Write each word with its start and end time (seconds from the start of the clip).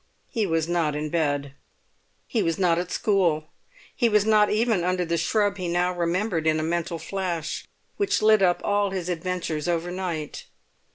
He 0.31 0.47
was 0.47 0.67
not 0.67 0.95
in 0.95 1.11
bed. 1.11 1.53
He 2.25 2.41
was 2.41 2.57
not 2.57 2.79
at 2.79 2.89
school. 2.89 3.49
He 3.95 4.09
was 4.09 4.25
not 4.25 4.49
even 4.49 4.83
under 4.83 5.05
the 5.05 5.15
shrub 5.15 5.57
he 5.57 5.67
now 5.67 5.93
remembered 5.93 6.47
in 6.47 6.59
a 6.59 6.63
mental 6.63 6.97
flash 6.97 7.67
which 7.97 8.19
lit 8.19 8.41
up 8.41 8.61
all 8.63 8.89
his 8.89 9.09
adventures 9.09 9.67
overnight. 9.67 10.47